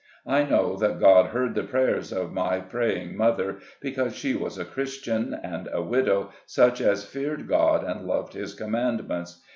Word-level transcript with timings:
I 0.25 0.45
know 0.45 0.77
that 0.77 0.99
God 0.99 1.27
heard 1.27 1.53
the 1.53 1.61
prayers 1.63 2.11
of 2.11 2.33
my 2.33 2.59
praying 2.59 3.15
mother, 3.15 3.59
because 3.79 4.15
she 4.15 4.33
was 4.33 4.57
a 4.57 4.65
Christain, 4.65 5.39
and 5.43 5.69
a 5.71 5.83
widow, 5.83 6.31
such 6.47 6.81
as 6.81 7.05
feared 7.05 7.47
God 7.47 7.83
and 7.83 8.07
loved 8.07 8.33
his 8.33 8.55
commandments. 8.55 9.43